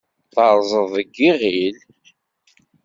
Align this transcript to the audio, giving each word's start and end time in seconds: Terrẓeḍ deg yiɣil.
Terrẓeḍ 0.33 0.87
deg 0.95 1.09
yiɣil. 1.23 1.77